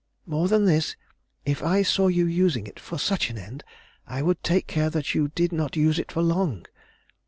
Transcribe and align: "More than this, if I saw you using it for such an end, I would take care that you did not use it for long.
"More 0.25 0.47
than 0.47 0.65
this, 0.65 0.95
if 1.45 1.61
I 1.61 1.83
saw 1.83 2.07
you 2.07 2.25
using 2.25 2.65
it 2.65 2.79
for 2.79 2.97
such 2.97 3.29
an 3.29 3.37
end, 3.37 3.63
I 4.07 4.23
would 4.23 4.43
take 4.43 4.65
care 4.65 4.89
that 4.89 5.13
you 5.13 5.27
did 5.27 5.51
not 5.51 5.75
use 5.75 5.99
it 5.99 6.11
for 6.11 6.23
long. 6.23 6.65